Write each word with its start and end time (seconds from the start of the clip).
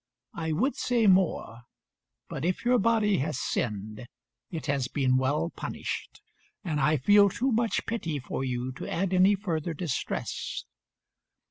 I 0.33 0.51
would 0.51 0.75
say 0.75 1.05
more, 1.05 1.61
but 2.27 2.43
if 2.43 2.65
your 2.65 2.79
body 2.79 3.19
has 3.19 3.37
sinned 3.37 4.07
it 4.49 4.65
has 4.65 4.87
been 4.87 5.15
well 5.15 5.51
punished, 5.51 6.21
and 6.63 6.79
I 6.81 6.97
feel 6.97 7.29
too 7.29 7.51
much 7.51 7.85
pity 7.85 8.17
for 8.17 8.43
you 8.43 8.71
to 8.77 8.89
add 8.91 9.13
any 9.13 9.35
further 9.35 9.75
distress." 9.75 10.65